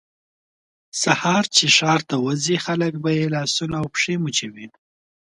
[1.01, 4.65] سهار چې ښار ته وځي خلک به یې لاسونه او پښې مچوي.